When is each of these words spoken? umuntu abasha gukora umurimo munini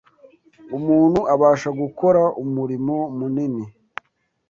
umuntu 0.77 1.19
abasha 1.33 1.69
gukora 1.81 2.21
umurimo 2.43 2.95
munini 3.17 3.63